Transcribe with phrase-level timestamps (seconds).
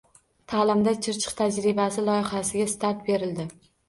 [0.51, 3.47] “Ta’limda Chirchiq tajribasi" loyihasiga start berildi